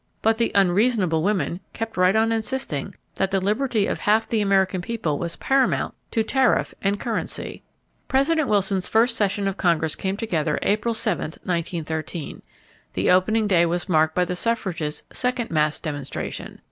[0.23, 4.81] But the "unreasonable" women kept right on insisting that the liberty of half the American
[4.81, 7.61] people was paramount to tariff and currency.
[8.07, 12.41] President Wilson's first session of Congress came together April 7th, 1913.
[12.93, 16.57] The opening day was marked by the suffragists' second mass demonstration.